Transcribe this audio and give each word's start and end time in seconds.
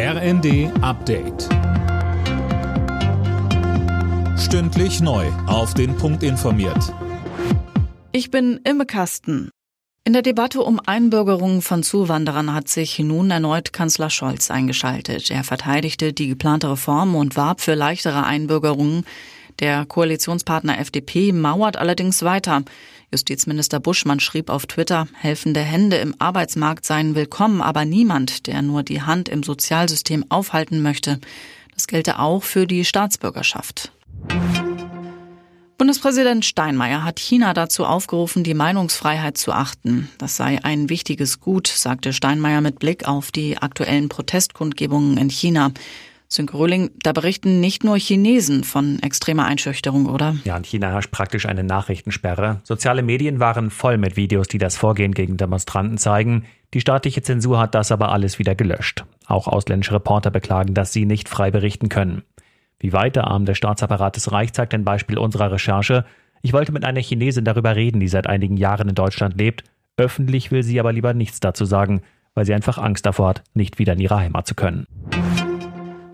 RND 0.00 0.70
Update. 0.80 1.48
Stündlich 4.38 5.00
neu. 5.00 5.26
Auf 5.48 5.74
den 5.74 5.96
Punkt 5.96 6.22
informiert. 6.22 6.94
Ich 8.12 8.30
bin 8.30 8.60
Imme 8.62 8.86
Kasten. 8.86 9.50
In 10.04 10.12
der 10.12 10.22
Debatte 10.22 10.62
um 10.62 10.78
Einbürgerungen 10.86 11.62
von 11.62 11.82
Zuwanderern 11.82 12.54
hat 12.54 12.68
sich 12.68 13.00
nun 13.00 13.32
erneut 13.32 13.72
Kanzler 13.72 14.08
Scholz 14.08 14.52
eingeschaltet. 14.52 15.32
Er 15.32 15.42
verteidigte 15.42 16.12
die 16.12 16.28
geplante 16.28 16.70
Reform 16.70 17.16
und 17.16 17.34
warb 17.34 17.60
für 17.60 17.74
leichtere 17.74 18.22
Einbürgerungen. 18.22 19.04
Der 19.60 19.86
Koalitionspartner 19.86 20.78
FDP 20.78 21.32
mauert 21.32 21.76
allerdings 21.76 22.22
weiter. 22.22 22.62
Justizminister 23.10 23.80
Buschmann 23.80 24.20
schrieb 24.20 24.50
auf 24.50 24.66
Twitter, 24.66 25.08
helfende 25.14 25.60
Hände 25.60 25.96
im 25.96 26.14
Arbeitsmarkt 26.20 26.84
seien 26.84 27.16
willkommen, 27.16 27.60
aber 27.60 27.84
niemand, 27.84 28.46
der 28.46 28.62
nur 28.62 28.84
die 28.84 29.02
Hand 29.02 29.28
im 29.28 29.42
Sozialsystem 29.42 30.24
aufhalten 30.28 30.80
möchte. 30.80 31.18
Das 31.74 31.88
gelte 31.88 32.20
auch 32.20 32.44
für 32.44 32.68
die 32.68 32.84
Staatsbürgerschaft. 32.84 33.90
Bundespräsident 35.76 36.44
Steinmeier 36.44 37.02
hat 37.02 37.18
China 37.18 37.54
dazu 37.54 37.84
aufgerufen, 37.84 38.44
die 38.44 38.54
Meinungsfreiheit 38.54 39.38
zu 39.38 39.52
achten. 39.52 40.08
Das 40.18 40.36
sei 40.36 40.62
ein 40.62 40.88
wichtiges 40.88 41.40
Gut, 41.40 41.66
sagte 41.66 42.12
Steinmeier 42.12 42.60
mit 42.60 42.78
Blick 42.78 43.08
auf 43.08 43.32
die 43.32 43.58
aktuellen 43.58 44.08
Protestkundgebungen 44.08 45.16
in 45.16 45.30
China. 45.30 45.72
Sönke 46.30 46.58
Röhling, 46.58 46.90
da 47.02 47.12
berichten 47.12 47.58
nicht 47.60 47.84
nur 47.84 47.98
Chinesen 47.98 48.62
von 48.62 48.98
extremer 49.02 49.46
Einschüchterung, 49.46 50.04
oder? 50.04 50.36
Ja, 50.44 50.58
in 50.58 50.64
China 50.64 50.90
herrscht 50.90 51.10
praktisch 51.10 51.46
eine 51.46 51.64
Nachrichtensperre. 51.64 52.60
Soziale 52.64 53.02
Medien 53.02 53.40
waren 53.40 53.70
voll 53.70 53.96
mit 53.96 54.16
Videos, 54.16 54.46
die 54.46 54.58
das 54.58 54.76
Vorgehen 54.76 55.14
gegen 55.14 55.38
Demonstranten 55.38 55.96
zeigen. 55.96 56.44
Die 56.74 56.82
staatliche 56.82 57.22
Zensur 57.22 57.58
hat 57.58 57.74
das 57.74 57.90
aber 57.90 58.12
alles 58.12 58.38
wieder 58.38 58.54
gelöscht. 58.54 59.06
Auch 59.26 59.48
ausländische 59.48 59.94
Reporter 59.94 60.30
beklagen, 60.30 60.74
dass 60.74 60.92
sie 60.92 61.06
nicht 61.06 61.30
frei 61.30 61.50
berichten 61.50 61.88
können. 61.88 62.22
Wie 62.78 62.92
weit 62.92 63.16
der 63.16 63.26
Arm 63.26 63.46
des 63.46 63.56
Staatsapparates 63.56 64.30
reicht, 64.30 64.54
zeigt 64.54 64.74
ein 64.74 64.84
Beispiel 64.84 65.16
unserer 65.16 65.50
Recherche. 65.50 66.04
Ich 66.42 66.52
wollte 66.52 66.72
mit 66.72 66.84
einer 66.84 67.00
Chinesin 67.00 67.46
darüber 67.46 67.74
reden, 67.74 68.00
die 68.00 68.08
seit 68.08 68.26
einigen 68.26 68.58
Jahren 68.58 68.90
in 68.90 68.94
Deutschland 68.94 69.38
lebt. 69.38 69.64
Öffentlich 69.96 70.50
will 70.50 70.62
sie 70.62 70.78
aber 70.78 70.92
lieber 70.92 71.14
nichts 71.14 71.40
dazu 71.40 71.64
sagen, 71.64 72.02
weil 72.34 72.44
sie 72.44 72.54
einfach 72.54 72.76
Angst 72.78 73.06
davor 73.06 73.30
hat, 73.30 73.42
nicht 73.54 73.78
wieder 73.78 73.94
in 73.94 74.00
ihre 74.00 74.16
Heimat 74.16 74.46
zu 74.46 74.54
können. 74.54 74.86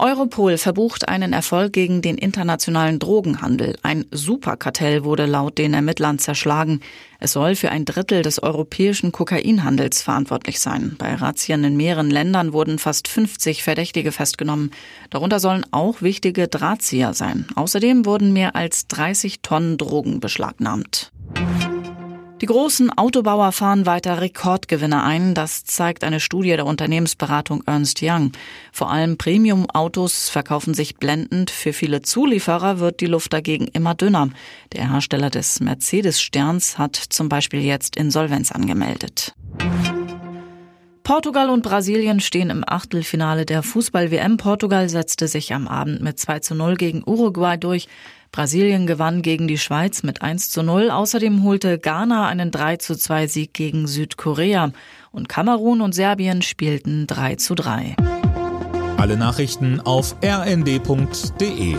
Europol 0.00 0.56
verbucht 0.56 1.08
einen 1.08 1.34
Erfolg 1.34 1.74
gegen 1.74 2.00
den 2.00 2.16
internationalen 2.16 2.98
Drogenhandel. 2.98 3.76
Ein 3.82 4.06
Superkartell 4.10 5.04
wurde 5.04 5.26
laut 5.26 5.58
den 5.58 5.74
Ermittlern 5.74 6.18
zerschlagen. 6.18 6.80
Es 7.18 7.32
soll 7.32 7.54
für 7.54 7.70
ein 7.70 7.84
Drittel 7.84 8.22
des 8.22 8.42
europäischen 8.42 9.12
Kokainhandels 9.12 10.00
verantwortlich 10.00 10.58
sein. 10.58 10.96
Bei 10.98 11.14
Razzien 11.14 11.62
in 11.64 11.76
mehreren 11.76 12.10
Ländern 12.10 12.54
wurden 12.54 12.78
fast 12.78 13.08
50 13.08 13.62
Verdächtige 13.62 14.10
festgenommen. 14.10 14.70
Darunter 15.10 15.38
sollen 15.38 15.66
auch 15.70 16.00
wichtige 16.00 16.48
Drahtzieher 16.48 17.12
sein. 17.12 17.46
Außerdem 17.54 18.06
wurden 18.06 18.32
mehr 18.32 18.56
als 18.56 18.86
30 18.88 19.42
Tonnen 19.42 19.76
Drogen 19.76 20.18
beschlagnahmt. 20.18 21.12
Die 22.40 22.46
großen 22.46 22.90
Autobauer 22.96 23.52
fahren 23.52 23.84
weiter 23.84 24.22
Rekordgewinne 24.22 25.04
ein. 25.04 25.34
Das 25.34 25.64
zeigt 25.64 26.04
eine 26.04 26.20
Studie 26.20 26.56
der 26.56 26.64
Unternehmensberatung 26.64 27.62
Ernst 27.66 28.00
Young. 28.00 28.32
Vor 28.72 28.90
allem 28.90 29.18
Premium-Autos 29.18 30.30
verkaufen 30.30 30.72
sich 30.72 30.96
blendend. 30.96 31.50
Für 31.50 31.74
viele 31.74 32.00
Zulieferer 32.00 32.78
wird 32.78 33.00
die 33.00 33.06
Luft 33.06 33.34
dagegen 33.34 33.66
immer 33.66 33.94
dünner. 33.94 34.30
Der 34.72 34.90
Hersteller 34.90 35.28
des 35.28 35.60
Mercedes-Sterns 35.60 36.78
hat 36.78 36.96
zum 36.96 37.28
Beispiel 37.28 37.60
jetzt 37.60 37.96
Insolvenz 37.96 38.52
angemeldet. 38.52 39.34
Portugal 41.02 41.50
und 41.50 41.62
Brasilien 41.62 42.20
stehen 42.20 42.48
im 42.48 42.64
Achtelfinale 42.66 43.44
der 43.44 43.62
Fußball-WM. 43.62 44.38
Portugal 44.38 44.88
setzte 44.88 45.28
sich 45.28 45.52
am 45.52 45.68
Abend 45.68 46.00
mit 46.00 46.18
2 46.18 46.38
zu 46.38 46.54
0 46.54 46.76
gegen 46.76 47.02
Uruguay 47.04 47.58
durch. 47.58 47.88
Brasilien 48.32 48.86
gewann 48.86 49.22
gegen 49.22 49.48
die 49.48 49.58
Schweiz 49.58 50.02
mit 50.02 50.22
1 50.22 50.50
zu 50.50 50.62
0. 50.62 50.90
Außerdem 50.90 51.42
holte 51.42 51.78
Ghana 51.78 52.26
einen 52.28 52.50
3 52.50 52.76
zu 52.76 52.96
2 52.96 53.26
Sieg 53.26 53.54
gegen 53.54 53.86
Südkorea. 53.86 54.72
Und 55.10 55.28
Kamerun 55.28 55.80
und 55.80 55.94
Serbien 55.94 56.42
spielten 56.42 57.06
3 57.06 57.36
zu 57.36 57.54
3. 57.54 57.96
Alle 58.96 59.16
Nachrichten 59.16 59.80
auf 59.80 60.14
rnd.de 60.22 61.76